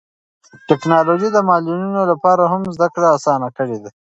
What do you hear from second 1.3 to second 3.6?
د معلولینو لپاره هم زده کړه اسانه